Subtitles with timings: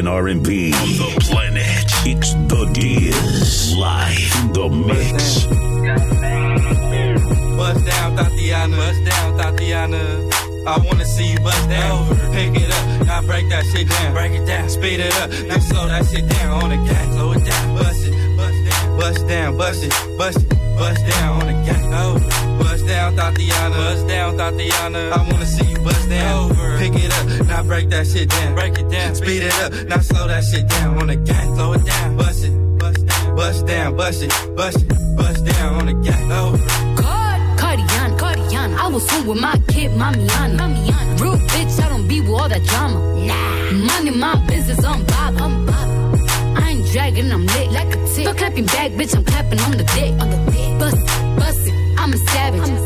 [0.00, 1.84] and R&B on the planet.
[2.08, 5.44] It's the Diaz live in the mix.
[7.54, 8.76] Bust down, Tatiana.
[8.76, 10.00] Bust down, Tatiana.
[10.66, 12.16] I wanna see you bust down.
[12.32, 14.14] Pick it up, now break that shit down.
[14.14, 17.12] Break it down, speed it up, now slow that shit down on the gas.
[17.12, 21.42] Slow it down, bust it, bust down, bust down, bust it, bust it, bust down
[21.42, 21.84] on the gas.
[21.92, 22.29] Over, bust
[22.90, 23.76] down, Tatiana.
[23.76, 24.98] Bust down, Tatiana.
[25.16, 26.50] I wanna see you bust down.
[26.50, 28.54] Over, pick it up, now break that shit down.
[28.54, 31.46] Break it down, speed it up, now slow that shit down on the gas.
[31.54, 35.74] Slow it down, bust it, bust down, bust down, bust it, bust it, bust down
[35.78, 36.20] on the gas.
[36.30, 36.58] Over.
[37.60, 38.76] Cardiana, Cardiana.
[38.76, 40.58] I was home with my kid, Mamiana.
[40.58, 41.20] Mamiana.
[41.20, 42.98] Real bitch, I don't be with all that drama.
[43.26, 43.86] Nah.
[43.86, 45.36] Money, my business, I'm Bob.
[45.44, 45.88] I'm Bob.
[46.58, 48.24] I ain't dragging, I'm lit like a tick.
[48.26, 50.12] Stop clapping back, bitch, I'm clapping on the dick.
[50.22, 50.78] On the dick.
[50.80, 52.68] Bust it, bust it, I'm a savage.
[52.68, 52.79] I'm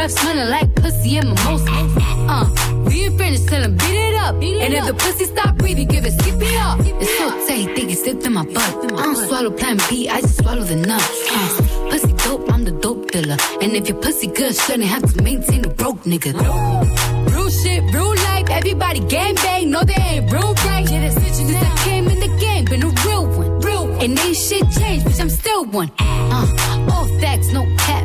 [0.00, 1.70] breath smelling like pussy and mimosa.
[2.32, 2.46] Uh,
[2.86, 4.34] we ain't finished, tell him beat it up.
[4.34, 6.78] and if the pussy stop breathing, give it skip it up.
[7.02, 8.72] It's so tight, think it slipped in my butt.
[9.00, 11.02] I don't swallow plan B, I just swallow the nut.
[11.30, 13.36] Uh, pussy dope, I'm the dope dealer.
[13.60, 16.32] And if your pussy good, shouldn't have to maintain a broke nigga.
[17.32, 20.88] Real shit, real life, everybody gang bang, no they ain't real right.
[20.88, 23.60] Since I came in the game, been a real one.
[23.60, 24.00] Real one.
[24.02, 25.90] And ain't shit changed, bitch, I'm still one.
[25.98, 27.99] Uh, all facts, no cap.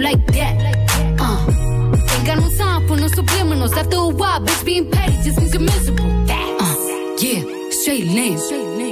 [0.00, 1.20] Daddy, how like that?
[1.20, 3.76] Uh, ain't got no time for no subliminals.
[3.76, 6.06] After a while, bitch, being petty just means you're miserable.
[6.30, 6.76] Uh,
[7.18, 8.38] yeah, straight lane.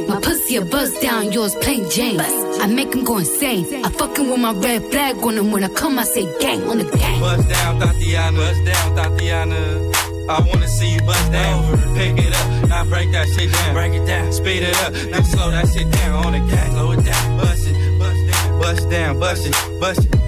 [0.09, 2.21] My pussy a buzz down, yours plain Jane.
[2.21, 3.85] I make him go insane.
[3.85, 5.51] I fucking with my red flag on him.
[5.51, 7.21] When I come, I say gang on the gang.
[7.21, 8.39] Bust down, Tatiana.
[8.39, 9.93] Bust down, Tatiana.
[10.29, 11.79] I wanna see you bust down.
[11.95, 13.75] Pick it up, now break that shit down.
[13.75, 16.71] Break it down, speed it up, now slow that shit down on the gas.
[16.71, 20.28] Slow it down, bust it, bust down, bust down, bust it, bust it,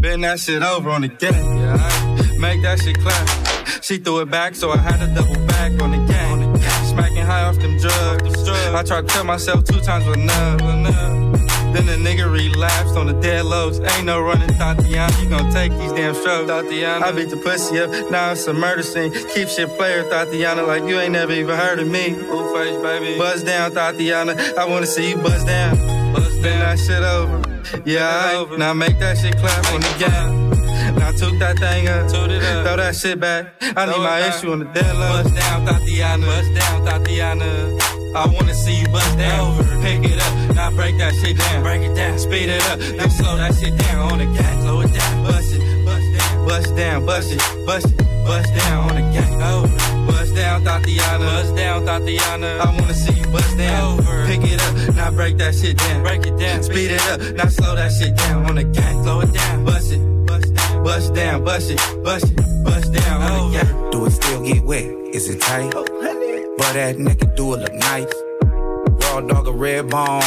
[0.00, 1.34] Bend that shit over on the gang.
[1.58, 3.82] Yeah, make that shit clap.
[3.82, 6.56] She threw it back, so I had to double back on the gang.
[6.86, 8.48] Smacking high off them drugs.
[8.48, 10.60] I tried to tell myself two times with enough.
[11.72, 13.80] Then the nigga relapsed on the dead lows.
[13.80, 15.12] Ain't no running, Tatiana.
[15.20, 17.04] You gon' take these damn strokes, Tatiana.
[17.04, 19.12] I beat the pussy up, now it's a murder scene.
[19.34, 22.14] Keep shit player, Tatiana, like you ain't never even heard of me.
[22.14, 23.18] Blue face, baby.
[23.18, 24.36] Buzz down, Tatiana.
[24.56, 25.76] I wanna see you buzz down.
[26.14, 27.47] Buzz down, that shit over.
[27.84, 28.58] Yeah, over.
[28.58, 30.50] now make that shit clap on the gang.
[30.96, 33.54] Now took that thing up, throw that shit back.
[33.60, 35.22] I need my issue on the dead low.
[35.22, 36.26] Bust down, Tatiana.
[36.26, 37.78] Bust down, Tatiana.
[38.14, 39.58] I wanna see you bust down.
[39.82, 41.62] Pick it up, now break that shit down.
[41.62, 44.62] Break it down, speed it up, now slow that shit down on the gas.
[44.62, 48.90] Slow it down, bust it, bust down, bust down, bust it, bust it, bust down
[48.90, 49.30] on the gas.
[49.52, 49.97] Over,
[50.38, 51.24] down, Tatiana.
[51.24, 52.46] Bust down, Tatiana.
[52.62, 53.98] I wanna see you bust down.
[53.98, 56.02] Over, pick it up, now break that shit down.
[56.02, 58.92] Break it down, speed it up, now slow that shit down on the gas.
[59.02, 63.22] Slow it down, bust it, bust down, bust down, bust it, bust it, bust down
[63.22, 63.92] on the gas.
[63.92, 64.84] Do it still get wet?
[65.12, 65.72] Is it tight?
[65.74, 65.84] Oh,
[66.58, 68.12] but that nigga do it look nice.
[69.02, 70.22] Raw dog a red bone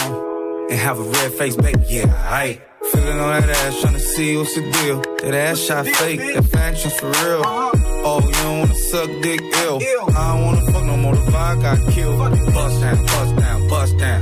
[0.70, 1.84] and have a red face, baby.
[1.88, 2.60] Yeah, I
[2.92, 5.02] feeling on that ass, trying to see what's the deal.
[5.24, 7.44] That ass shot fake, that faction's for real.
[8.04, 9.80] Oh, you don't wanna suck dick ill.
[10.10, 11.16] I don't wanna fuck no more.
[11.16, 12.18] The vibe got killed.
[12.54, 14.22] Bust down, bust down, bust down.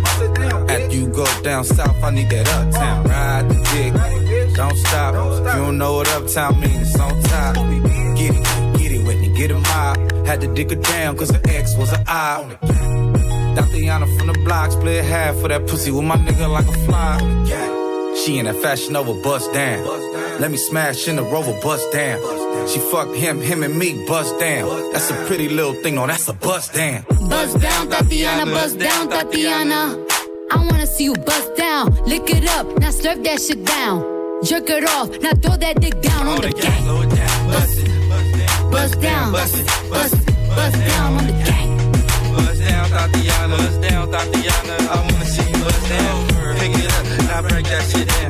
[0.69, 3.03] After you go down south, I need that uptown.
[3.06, 5.13] Ride the dick, don't stop.
[5.13, 7.56] You don't know what uptown means, it's on top.
[8.19, 10.28] Get it, get it with me, get a mob.
[10.28, 12.57] Had to dig her down, cause her ex was an eye.
[13.56, 17.18] Tatiana from the block, split half for that pussy with my nigga like a fly.
[18.25, 19.86] She in that fashion over bust down.
[20.42, 22.19] Let me smash in the rover, bust down.
[22.68, 24.92] She fucked him, him and me, bust down.
[24.92, 27.04] That's a pretty little thing, no, that's a bust down.
[27.30, 29.98] Bust down, Tatiana, bust down, Tatiana.
[30.51, 31.95] I wanna see you bust down.
[32.06, 34.01] Lick it up, now slurp that shit down.
[34.44, 36.86] Jerk it off, now throw that dick down on the gang.
[37.48, 40.25] Bust it, bust down, bust it, bust it,
[40.56, 41.77] bust down on the gang.
[42.36, 43.57] Bust down, Tatiana.
[43.57, 44.69] Bust down, Tatiana.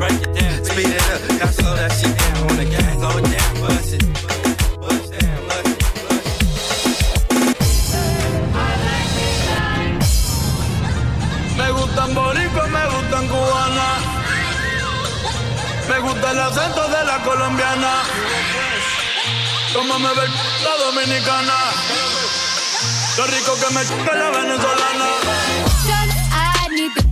[0.10, 2.98] Break it down, speed it up, now slow that shit down on the gang.
[2.98, 4.04] Slow it down, bust it.
[4.82, 5.78] Bust down, bust it.
[11.58, 13.88] Me gustan boricua, me gustan cubana.
[15.90, 17.94] Me gusta el acento de la colombiana.
[19.74, 20.26] Cómo me ve
[20.66, 21.58] la dominicana.
[23.18, 25.10] Lo rico que me chupa la venezolana.
[26.32, 27.09] I need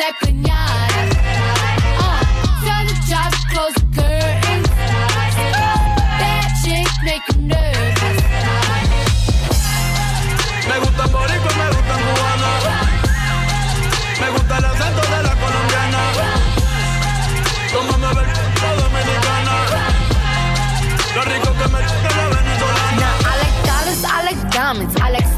[0.00, 0.59] it up like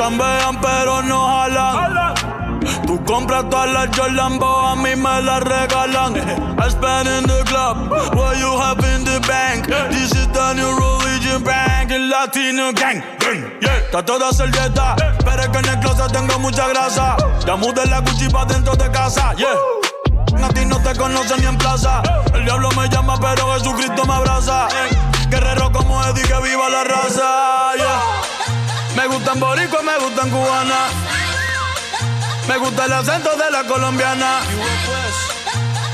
[0.00, 2.14] Chambean, pero no jalan.
[2.86, 6.16] Tú compras todas las Jolambo, a mí me las regalan.
[6.16, 9.66] I spend in the club, what you have in the bank.
[9.90, 13.02] This is the new religion bank, el latino gang.
[13.18, 17.18] gang, Yeah, está toda servieta, pero es que en el closet tengo mucha grasa.
[17.44, 19.54] Ya mudé la Gucci pa' dentro de casa, yeah.
[20.42, 22.00] A ti no te conocen ni en plaza.
[22.32, 24.66] El diablo me llama, pero Jesucristo me abraza.
[25.28, 27.76] Guerrero como Eddie, que viva la raza.
[27.76, 28.39] yeah.
[28.96, 30.78] Me gustan boricua, me gustan cubana.
[32.48, 34.40] Me gusta el acento de la colombiana.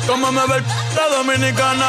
[0.06, 0.62] Como me ve
[0.94, 1.86] la dominicana.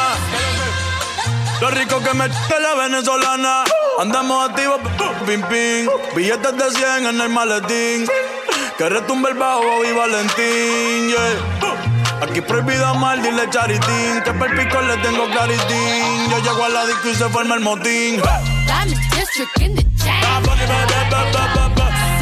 [1.60, 3.64] Lo rico que me la venezolana.
[3.98, 4.80] Andamos activos,
[5.26, 5.88] pim pim.
[6.14, 8.06] Billetes de 100 en el maletín.
[8.76, 11.08] Que retumbe el bajo y Valentín.
[11.08, 12.22] Yeah.
[12.22, 14.22] Aquí prohibido amar, dile charitín.
[14.24, 16.30] Que per pico le tengo claritín.
[16.30, 18.22] Yo llego a la disco y se forma el motín.
[19.18, 20.22] District in the chain.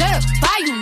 [0.01, 0.76] Certified, you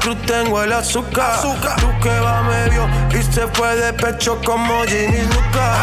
[0.00, 1.40] Cruz tengo el azúcar.
[1.42, 5.76] Tú que va medio y se fue de pecho como Ginny Luca.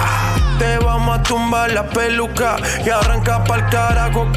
[0.57, 4.27] Te vamos a tumbar la peluca y arranca pa'l carajo.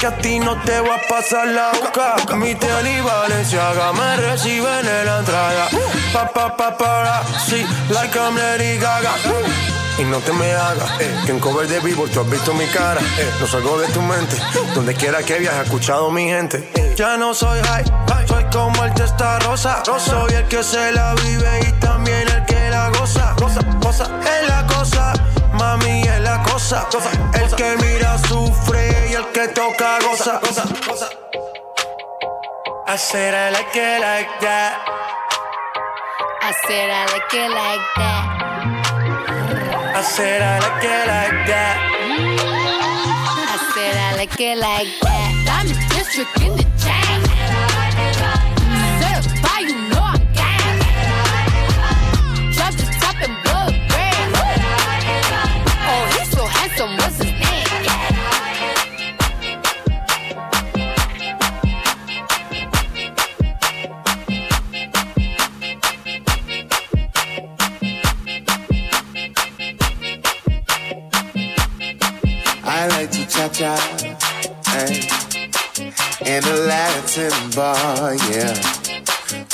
[0.00, 2.16] Que a ti no te va a pasar la boca.
[2.36, 5.68] Mi tele y Valenciaga me reciben en la entrada.
[6.12, 9.12] Pa, pa, pa, sí, like I'm Lady Gaga.
[9.98, 12.66] Y no te me hagas, eh, que en cover de vivo tú has visto mi
[12.66, 13.00] cara.
[13.00, 14.36] Eh, no salgo de tu mente,
[14.74, 16.85] donde quiera que viajes, escuchado mi gente.
[16.96, 17.84] Ya no soy high,
[18.26, 19.82] soy como el testa rosa.
[19.84, 23.34] Soy el que se la vive y también el que la goza.
[23.36, 25.12] Cosa, cosa, es la cosa,
[25.52, 26.88] mami es la cosa.
[27.34, 30.40] El que mira sufre y el que toca goza.
[30.40, 31.10] goza, goza.
[32.88, 34.78] I said I like it like that.
[36.40, 38.24] I said I like it like that.
[39.96, 41.76] I said I like it like that.
[43.52, 45.32] I said I like it like that.
[45.44, 46.75] Diamond district in the
[77.16, 78.52] passing by, yeah.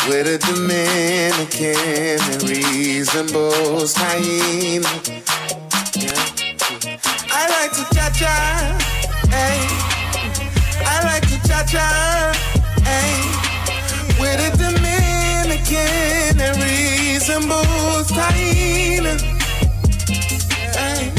[0.09, 4.89] With a Dominican and reasonable's hyena.
[5.95, 6.19] Yeah.
[7.31, 8.35] I like to cha cha,
[9.31, 9.61] hey.
[10.85, 11.87] I like to cha cha,
[12.83, 13.15] hey.
[14.21, 19.15] With a Dominican and reasonable's hyena.
[20.75, 21.13] Hey.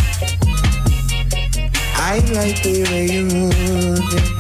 [1.96, 4.33] I like the way you move.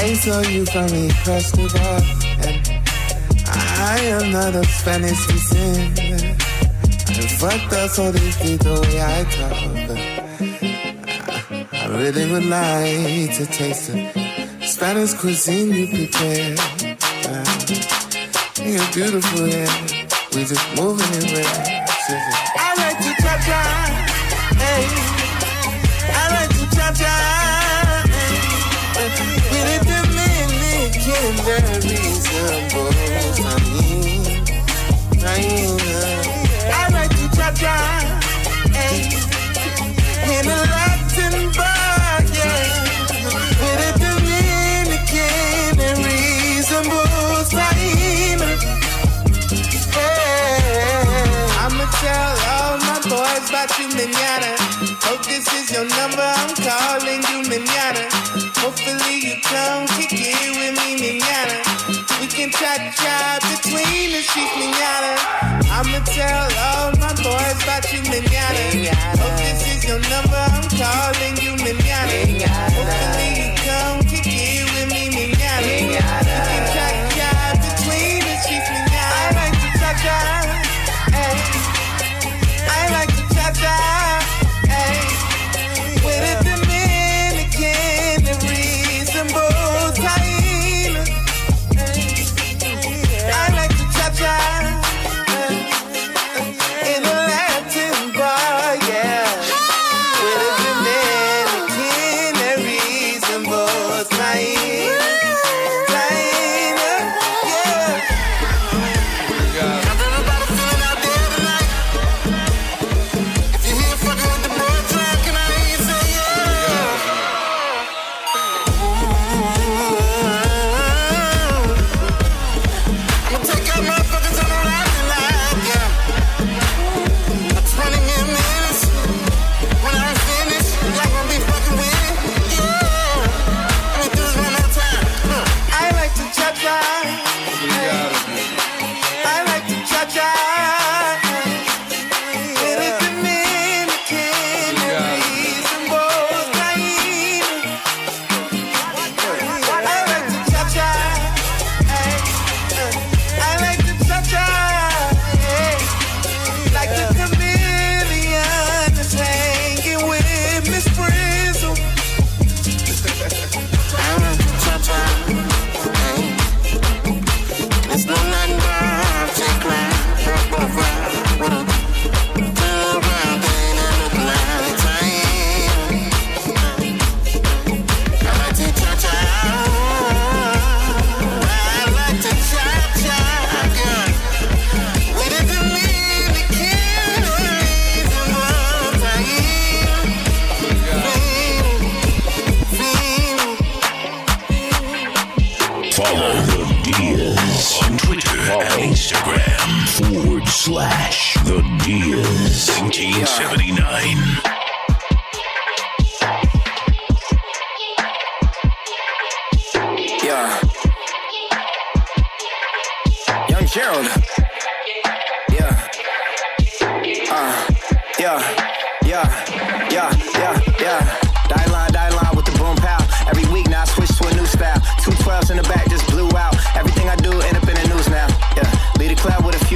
[0.00, 0.86] I saw you from
[1.72, 2.00] bar,
[2.46, 2.58] and
[3.46, 5.98] I am not a Spanish descent.
[5.98, 9.58] I fucked up so they did the way I talk.
[9.88, 10.00] But
[11.72, 13.98] I really would like to taste the
[14.62, 16.54] Spanish cuisine you prepare.
[17.26, 17.44] Uh,
[18.62, 19.66] you're beautiful, yeah.
[20.32, 21.88] We just moving in red.
[22.56, 23.62] I like to cha cha,
[24.62, 24.86] hey.
[26.14, 27.37] I like to cha cha,
[31.10, 31.14] I
[36.92, 37.76] like to cha cha,
[38.74, 39.08] hey.
[40.36, 42.60] In a Latin bar, yeah.
[43.56, 48.42] With a Dominican reasonable time.
[51.56, 54.52] I'ma tell all my boys about you manana.
[55.08, 58.04] Hope this is your number, I'm calling you manana.
[58.60, 60.12] Hopefully you come kick
[64.38, 65.14] between manana.
[65.70, 68.94] I'ma tell all my boys about you manana.
[69.18, 71.37] Hope this is your number, I'm calling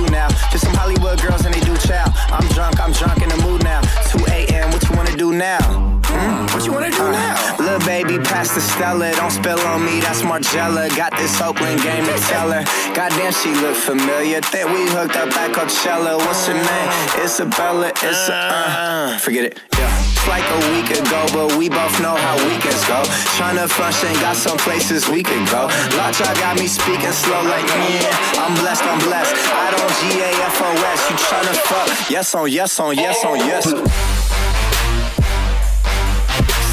[0.02, 0.28] few now.
[0.50, 2.04] Just some Hollywood girls and they do chow.
[2.30, 3.80] I'm drunk, I'm drunk in the mood now.
[4.10, 4.70] 2 a.m.
[4.70, 5.60] What you wanna do now?
[6.04, 6.46] Hmm?
[6.54, 7.56] What you wanna do now?
[7.58, 9.12] Little baby, pass the Stella.
[9.12, 10.94] Don't spill on me, that's Margiela.
[10.96, 12.64] Got this Oakland game to tell her.
[12.94, 14.40] Goddamn, she look familiar.
[14.40, 16.18] Think we hooked up at Coachella.
[16.18, 17.24] What's her name?
[17.24, 17.88] Isabella.
[17.88, 19.60] It's a, uh, forget it.
[19.78, 20.01] Yeah.
[20.22, 23.02] It's like a week ago, but we both know how weekends go.
[23.34, 25.66] Tryna function, got some places we could go.
[25.98, 29.34] Lockjaw got me speaking slow like, yeah, I'm blessed, I'm blessed.
[29.34, 32.08] I don't G-A-F-O-S, you tryna fuck.
[32.08, 33.64] Yes on yes on yes on yes.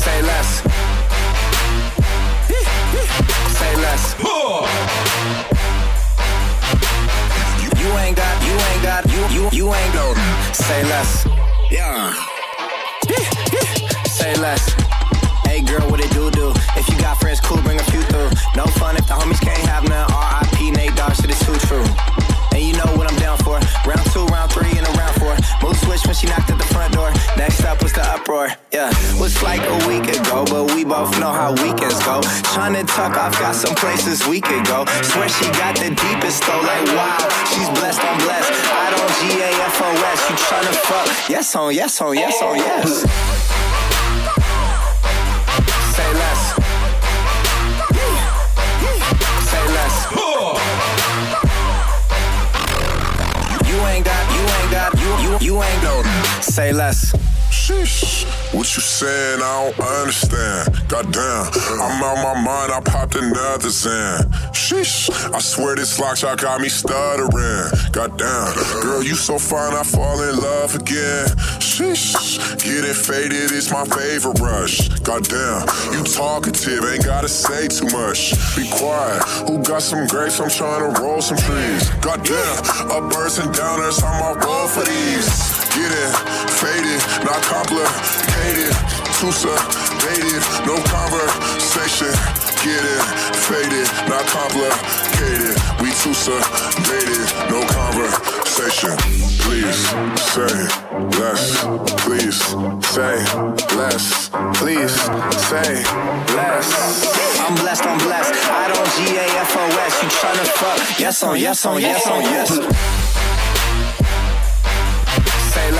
[0.04, 0.62] Say less.
[3.58, 4.16] Say less.
[7.82, 10.14] You ain't got, you ain't got, you, you, you ain't go.
[10.54, 11.28] Say less.
[11.72, 12.39] Yeah.
[14.40, 14.72] Less.
[15.44, 16.54] Hey girl, what it do do?
[16.80, 18.32] If you got friends, cool, bring a few through.
[18.56, 20.08] No fun if the homies can't have none.
[20.08, 20.72] R.I.P.
[20.72, 21.84] Nate Dogg, shit is too true.
[22.56, 23.60] And you know what I'm down for.
[23.84, 25.36] Round two, round three, and a round four.
[25.60, 27.12] Mood switch when she knocked at the front door.
[27.36, 28.48] Next up was the uproar.
[28.72, 28.88] Yeah,
[29.20, 32.24] was like a week ago, but we both know how weekends go.
[32.56, 34.86] Trying to tuck off, got some places we could go.
[35.04, 37.20] Swear she got the deepest though, like wow,
[37.52, 38.56] she's blessed, I'm blessed.
[38.72, 41.30] I don't G A F O S, you tryna fuck?
[41.30, 43.69] Yes on, yes on, yes on, yes.
[56.42, 57.14] Say less.
[57.70, 58.26] Sheesh.
[58.52, 59.42] What you saying?
[59.44, 60.90] I don't understand.
[60.90, 62.72] Goddamn, I'm out my mind.
[62.72, 64.26] I popped another Xan.
[64.58, 65.08] Sheesh.
[65.32, 67.70] I swear this lock shot got me stuttering.
[67.92, 69.76] Goddamn, girl, you so fine.
[69.76, 71.28] I fall in love again.
[71.62, 72.26] Sheesh.
[72.58, 74.90] Getting faded is my favorite rush.
[75.06, 76.84] Goddamn, you talkative.
[76.86, 78.34] Ain't gotta say too much.
[78.58, 79.22] Be quiet.
[79.48, 80.40] Who got some grapes?
[80.40, 81.88] I'm trying to roll some trees.
[82.02, 84.02] Goddamn, uppers and downers.
[84.04, 85.59] I'm on roll for these.
[85.76, 86.12] Getting
[86.60, 88.74] faded, not complicated.
[89.20, 92.14] Too sedated, no conversation.
[92.64, 93.04] Getting
[93.48, 95.56] faded, not complicated.
[95.82, 98.96] We too sedated, no conversation.
[99.44, 99.80] Please
[100.34, 100.56] say
[101.20, 101.64] less.
[102.04, 102.40] Please
[102.94, 103.16] say
[103.78, 104.30] less.
[104.60, 104.94] Please
[105.50, 105.84] say
[106.36, 106.70] less.
[107.40, 108.34] I'm blessed, I'm blessed.
[108.52, 110.04] I don't G A F O S.
[110.04, 111.00] You tryna fuck?
[111.00, 112.50] Yes on, yes on, yes on, yes.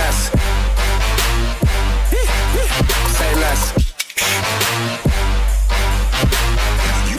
[0.10, 0.32] Say less.
[3.18, 3.62] Say less.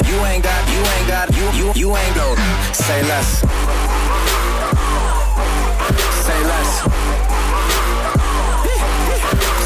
[0.08, 2.34] You ain't got, you ain't got, you you you ain't go.
[2.72, 3.42] Say less.
[6.26, 6.70] Say less.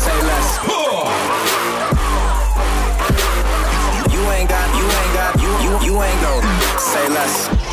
[0.05, 0.49] Say less.
[4.13, 6.43] You ain't got, you ain't got, you you you ain't go.
[6.79, 7.64] Say less.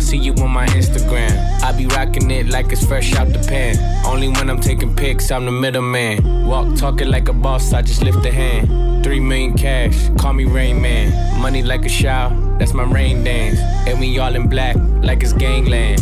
[0.00, 1.62] see you on my Instagram.
[1.62, 3.76] I be rocking it like it's fresh out the pan.
[4.04, 6.46] Only when I'm taking pics, I'm the middleman.
[6.46, 9.04] Walk talking like a boss, I just lift a hand.
[9.04, 11.40] Three million cash, call me Rain Man.
[11.40, 13.58] Money like a shower, that's my rain dance.
[13.86, 16.00] And we all in black, like it's gangland.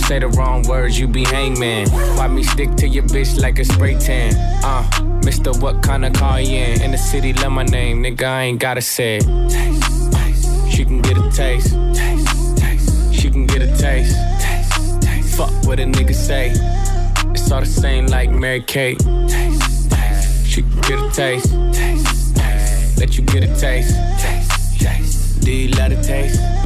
[0.00, 1.88] Say the wrong words, you be hangman.
[1.90, 4.34] Why me stick to your bitch like a spray tan?
[4.64, 4.82] Uh,
[5.22, 5.60] Mr.
[5.60, 6.82] What kind of car you in?
[6.82, 9.26] In the city, love my name, nigga, I ain't gotta say it.
[9.48, 10.72] Taste, taste.
[10.72, 11.74] She can get a taste.
[11.94, 12.39] Taste,
[13.46, 14.16] can get a taste.
[14.40, 15.36] Taste, taste.
[15.36, 16.50] Fuck what a nigga say.
[17.30, 18.98] It's all the same like Mary Kate.
[18.98, 20.46] Taste, taste.
[20.46, 21.52] She can get a taste.
[21.72, 22.98] Taste, taste.
[22.98, 23.94] Let you get a taste.
[24.20, 25.40] Taste, taste.
[25.40, 26.49] Do you love the taste?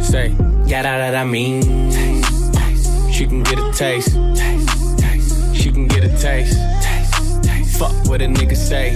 [0.00, 0.34] Say,
[0.66, 1.90] yeah, that, that I mean.
[1.90, 3.12] Taste, taste.
[3.12, 4.14] She can get a taste.
[4.36, 5.56] taste, taste.
[5.56, 6.58] She can get a taste.
[6.82, 7.78] taste, taste.
[7.78, 8.94] Fuck what a nigga say.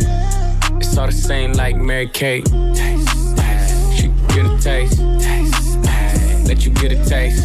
[0.77, 2.45] It's all the same like Mary Kate.
[2.45, 3.93] Taste, taste.
[3.97, 4.99] She can get a taste.
[5.21, 6.49] taste, taste.
[6.49, 7.43] Let you get a taste.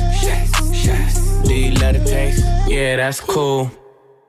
[1.46, 2.44] Do you love the taste?
[2.68, 3.72] Yeah, that's cool.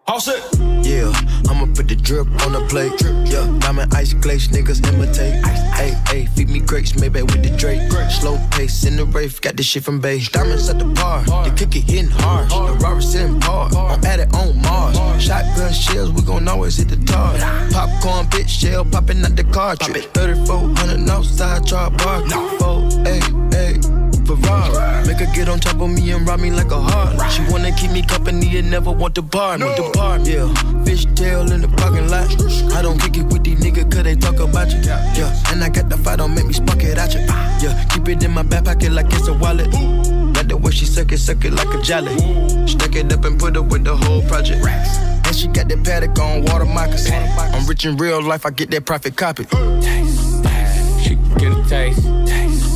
[0.08, 0.40] All set.
[0.86, 1.10] Yeah,
[1.50, 2.92] I'ma put the drip on the plate.
[3.28, 5.44] Yeah, diamond ice glaze, niggas imitate.
[5.74, 7.90] Hey, hey, feed me grapes, maybe with the Drake.
[8.08, 10.28] Slow pace in the rave, got this shit from base.
[10.28, 12.48] Diamonds at the bar, the cookie hitting hard.
[12.50, 14.96] The Robert sitting hard, I'm at it on Mars.
[15.20, 17.32] Shotgun shells, we gon' always hit the tar.
[17.72, 20.06] Popcorn, bitch, shell popping out the cartridge.
[20.14, 22.22] 3400 outside, char bar.
[22.60, 23.45] Four, hey.
[24.42, 25.06] Ferrari.
[25.06, 27.32] Make her get on top of me and rob me like a heart.
[27.32, 29.66] She wanna keep me company and never want to bar me.
[29.76, 30.52] The bar, yeah.
[30.84, 32.28] Fish tail in the parking lot.
[32.72, 34.80] I don't kick it with these niggas cause they talk about you.
[34.80, 37.20] Yeah, and I got the fight, don't make me spark it at you.
[37.20, 39.72] Yeah, keep it in my back pocket like it's a wallet.
[39.72, 42.16] Let like the way she suck it, suck it like a jelly.
[42.66, 44.64] Stuck it up and put it with the whole project.
[44.66, 47.14] And she got that paddock on water moccasins.
[47.38, 49.44] I'm rich in real life, I get that profit copy.
[49.44, 50.44] Taste,
[51.02, 52.02] she get a taste.
[52.26, 52.75] taste.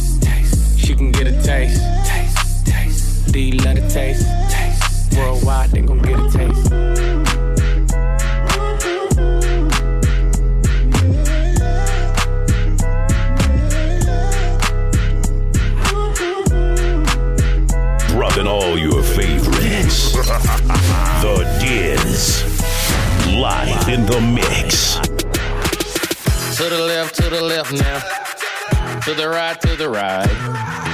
[1.09, 1.11] Taste.
[1.11, 1.81] Can get a taste.
[2.05, 2.65] taste.
[2.65, 3.31] taste.
[3.31, 4.27] Do you love the taste?
[4.49, 5.17] taste.
[5.17, 6.69] Worldwide, they gon' get a taste.
[18.09, 20.11] Dropping all your favorites.
[21.21, 22.43] the Diz.
[23.27, 24.95] Live in the mix.
[26.57, 27.99] To the left, to the left now.
[29.05, 30.90] To the right, to the right.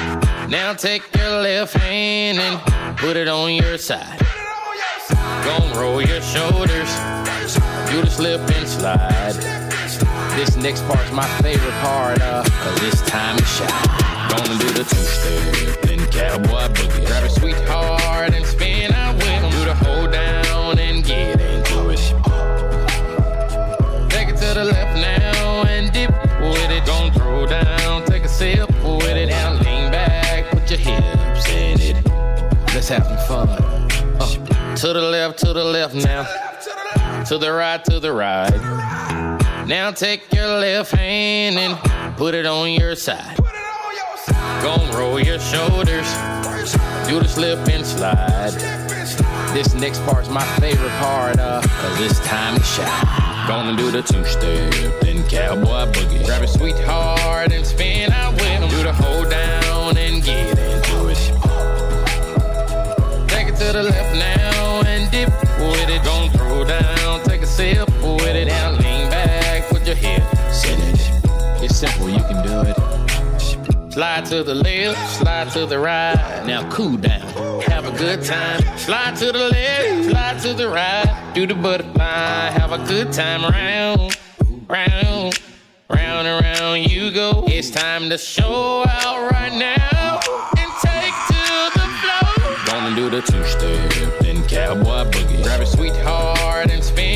[0.50, 4.18] Now take your left hand and put it on your side.
[5.44, 6.90] Gonna roll your shoulders.
[7.92, 9.34] Do the slip and slide.
[10.38, 14.30] This next part's my favorite part, uh, cause it's time to shine.
[14.30, 17.06] Gonna do the two-step, then cowboy boogie.
[17.06, 17.97] Grab a sweetheart
[32.88, 33.50] Have some fun.
[33.50, 36.24] Uh, to the left, to the left now.
[37.26, 38.50] To the right, to the right.
[39.68, 43.38] Now take your left hand and put it on your side.
[44.62, 46.10] Gonna roll your shoulders,
[47.10, 48.54] do the slip and slide.
[49.54, 53.48] This next part's my favorite part, uh, cause it's time to shine.
[53.48, 56.26] Gonna do the two-step, then cowboy boogie.
[56.26, 58.27] Grab a sweetheart and spin out
[73.98, 76.44] Slide to the left, slide to the right.
[76.46, 78.62] Now cool down, have a good time.
[78.78, 81.32] Slide to the left, slide to the right.
[81.34, 84.16] Do the butterfly, have a good time round,
[84.70, 85.42] round,
[85.90, 87.46] round and round you go.
[87.48, 90.20] It's time to show out right now
[90.60, 92.56] and take to the floor.
[92.68, 95.42] Gonna do the two-step, then cowboy boogie.
[95.42, 97.07] Grab a sweetheart and spin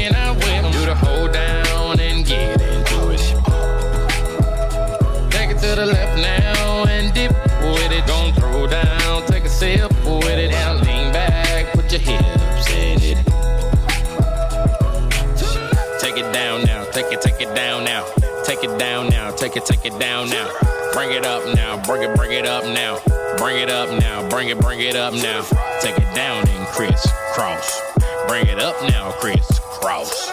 [19.51, 20.49] take it, take it down now.
[20.93, 22.99] Bring it up now, bring it, bring it up now.
[23.37, 25.43] Bring it up now, bring it, bring it up now.
[25.81, 27.81] Take it down and crisscross.
[28.27, 30.31] Bring it up now, crisscross.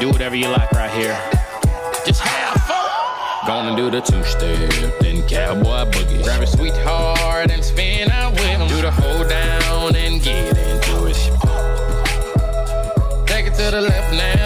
[0.00, 1.18] Do whatever you like right here.
[2.04, 3.46] Just have fun.
[3.46, 6.22] Gonna do the two-step, then cowboy boogie.
[6.22, 8.68] Grab a sweetheart and spin out with 'em.
[8.68, 11.16] Do the hold down and get into it.
[13.26, 14.37] Take it to the left now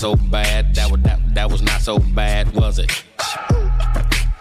[0.00, 0.74] so bad.
[0.76, 3.04] That was that, that was not so bad, was it?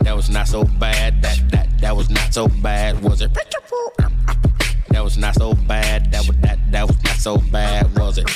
[0.03, 1.21] That was not so bad.
[1.21, 3.37] That that that was not so bad, was it?
[4.87, 6.13] That was not so bad.
[6.13, 8.27] That was that that was not so bad, was it?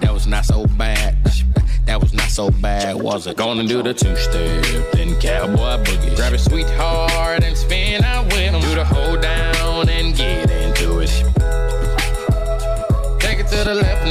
[0.00, 1.18] That was not so bad.
[1.86, 3.36] That was not so bad, was it?
[3.36, 6.14] Gonna do the two-step, then cowboy boogie.
[6.14, 8.60] Grab a sweetheart and spin out with 'em.
[8.60, 11.10] Do the hold down and get into it.
[13.18, 14.01] Take it to the left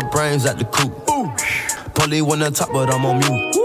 [0.00, 0.92] the brains out the coop.
[1.94, 3.56] Polly one on top, but I'm on mute.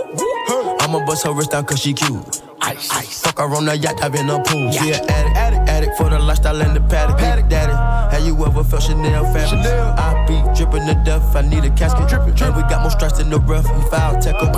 [0.82, 2.41] I'ma bust her wrist down cause she cute.
[2.62, 3.21] Ice, ice.
[3.21, 4.71] Fuck her on the yacht, I've in a pool.
[4.71, 7.17] She an addict, addict, addict for the lifestyle and the paddock.
[7.17, 7.94] Paddock, daddy.
[8.15, 9.49] Have you ever felt Chanel fabric?
[9.49, 9.93] Chanel.
[9.99, 12.08] I be dripping to death, I need a casket.
[12.08, 12.47] Drippin', drippin'.
[12.47, 14.56] And we got more strikes in the rough, we foul tech 'em.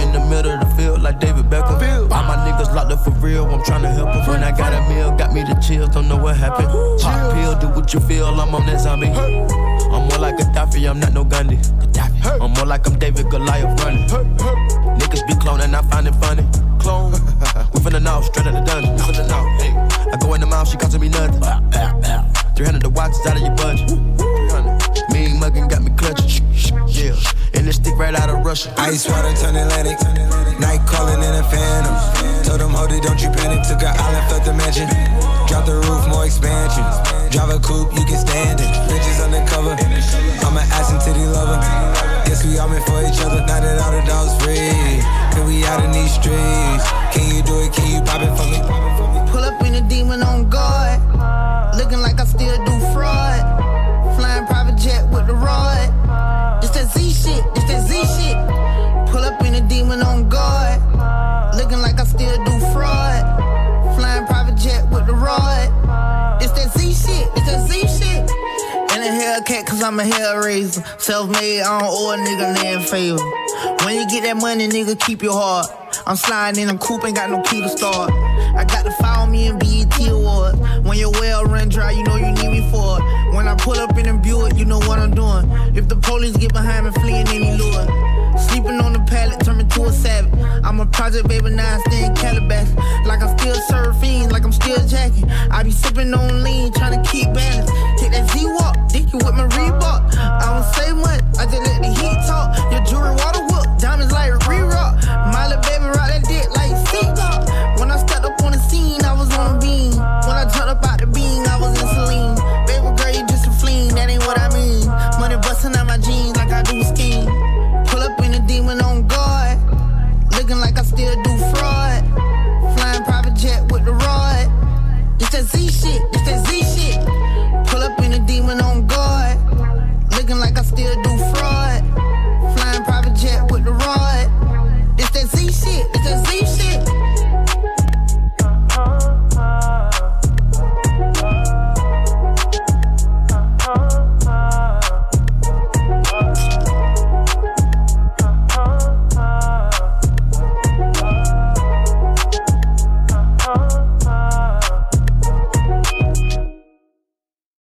[0.00, 1.76] In the middle of the field, like David Beckham.
[2.10, 4.26] All my niggas locked up for real, I'm tryna help 'em.
[4.26, 6.70] When I got a meal, got me the chills, don't know what happened.
[7.02, 9.12] Pop pill, do what you feel, I'm on that zombie.
[9.12, 11.58] I'm more like Gaddafi, I'm not no Gandhi.
[12.40, 14.08] I'm more like I'm David Goliath running.
[14.08, 16.46] Niggas be cloning, I find it funny.
[16.78, 17.12] Clone.
[17.74, 18.94] we finna know, straight out the dungeon.
[18.94, 19.44] We finna know.
[19.60, 20.12] Hey.
[20.12, 22.45] I go in the mouth, she costing me nothing.
[22.56, 23.84] 300 the watch is out of your budget.
[23.84, 25.12] 300.
[25.12, 26.40] Mean muggin' got me clutching.
[26.88, 27.12] Yeah.
[27.52, 28.72] And this stick right out of Russia.
[28.80, 30.00] Ice water turn Atlantic.
[30.56, 31.92] Night calling in a phantom.
[32.48, 33.60] Told them, hold it, don't you panic.
[33.68, 34.88] Took an island, left the mansion.
[35.52, 36.80] Drop the roof, more expansion.
[37.28, 38.72] Drive a coupe, you can stand it.
[38.88, 39.76] Bitches undercover.
[40.40, 41.60] I'm an ass and titty lover.
[42.24, 43.44] Guess we all meant for each other.
[43.44, 44.56] Now that all the dogs free.
[45.36, 46.88] And we out in these streets.
[47.12, 47.76] Can you do it?
[47.76, 48.64] Can you pop it for me?
[49.28, 51.45] Pull up in a demon on guard.
[51.76, 54.16] Looking like I still do fraud.
[54.16, 55.92] Flying private jet with the rod.
[56.64, 57.44] It's that Z shit.
[57.54, 59.12] it's that Z shit.
[59.12, 60.80] Pull up in a demon on guard.
[61.54, 63.20] Looking like I still do fraud.
[63.96, 65.68] Flying private jet with the rod.
[66.42, 67.28] It's that Z shit.
[67.36, 68.22] it's that Z shit.
[68.96, 70.82] In a Hellcat, cause I'm a hellraiser.
[70.98, 73.20] Self made, I don't owe a nigga land favor.
[73.84, 75.66] When you get that money, nigga, keep your heart.
[76.06, 78.10] I'm sliding in a coupe, ain't got no key to start.
[78.56, 80.58] I got to follow me in BET Awards.
[80.86, 83.34] When your well run dry, you know you need me for it.
[83.34, 85.50] When I pull up in a Buick, you know what I'm doing.
[85.76, 87.86] If the police get behind me, fleeing any lure.
[88.38, 90.32] Sleeping on the pallet, turn me to a savage.
[90.64, 92.68] I'm a project baby, now I stay in Calabash.
[93.06, 95.30] Like I'm still surfing, like I'm still jacking.
[95.30, 97.28] I be sipping on lean, trying to keep